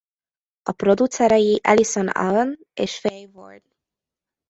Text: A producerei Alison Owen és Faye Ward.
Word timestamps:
A 0.61 0.71
producerei 0.73 1.59
Alison 1.61 2.09
Owen 2.17 2.59
és 2.73 2.99
Faye 2.99 3.29
Ward. 3.33 3.63